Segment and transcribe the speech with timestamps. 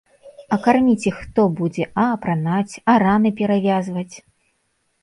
[0.55, 4.11] А карміць іх хто будзе, а апранаць, а раны перавязваць?